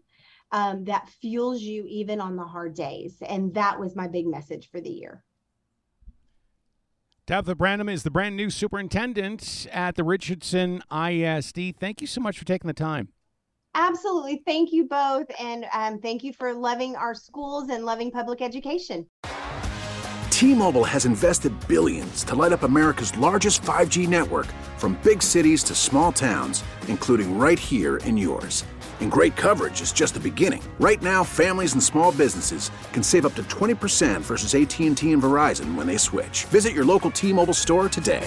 um, 0.52 0.84
that 0.84 1.08
fuels 1.20 1.60
you 1.62 1.84
even 1.88 2.20
on 2.20 2.36
the 2.36 2.44
hard 2.44 2.74
days. 2.74 3.16
And 3.26 3.54
that 3.54 3.78
was 3.78 3.94
my 3.94 4.08
big 4.08 4.26
message 4.26 4.70
for 4.70 4.80
the 4.80 4.90
year. 4.90 5.24
Tabitha 7.26 7.54
Branum 7.54 7.92
is 7.92 8.02
the 8.02 8.10
brand 8.10 8.36
new 8.36 8.50
superintendent 8.50 9.68
at 9.70 9.94
the 9.94 10.02
Richardson 10.02 10.82
ISD. 10.90 11.76
Thank 11.78 12.00
you 12.00 12.06
so 12.08 12.20
much 12.20 12.38
for 12.38 12.44
taking 12.44 12.66
the 12.66 12.74
time. 12.74 13.10
Absolutely. 13.74 14.42
Thank 14.46 14.72
you 14.72 14.86
both. 14.86 15.26
And 15.38 15.66
um, 15.72 16.00
thank 16.00 16.24
you 16.24 16.32
for 16.32 16.52
loving 16.52 16.96
our 16.96 17.14
schools 17.14 17.68
and 17.70 17.84
loving 17.84 18.10
public 18.10 18.42
education. 18.42 19.06
T 20.30 20.54
Mobile 20.54 20.84
has 20.84 21.04
invested 21.04 21.52
billions 21.68 22.24
to 22.24 22.34
light 22.34 22.52
up 22.52 22.62
America's 22.62 23.16
largest 23.18 23.60
5G 23.62 24.08
network 24.08 24.46
from 24.78 24.98
big 25.04 25.22
cities 25.22 25.62
to 25.64 25.74
small 25.74 26.12
towns, 26.12 26.64
including 26.88 27.38
right 27.38 27.58
here 27.58 27.98
in 27.98 28.16
yours. 28.16 28.64
And 29.00 29.10
great 29.10 29.36
coverage 29.36 29.80
is 29.80 29.92
just 29.92 30.14
the 30.14 30.20
beginning. 30.20 30.62
Right 30.78 31.02
now, 31.02 31.24
families 31.24 31.72
and 31.74 31.82
small 31.82 32.12
businesses 32.12 32.70
can 32.92 33.02
save 33.02 33.26
up 33.26 33.34
to 33.34 33.42
20% 33.44 34.20
versus 34.20 34.54
AT&T 34.54 34.86
and 34.86 34.96
Verizon 34.96 35.74
when 35.74 35.86
they 35.86 35.96
switch. 35.96 36.44
Visit 36.46 36.72
your 36.72 36.84
local 36.84 37.10
T-Mobile 37.10 37.54
store 37.54 37.88
today. 37.88 38.26